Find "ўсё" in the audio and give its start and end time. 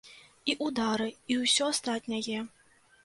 1.43-1.69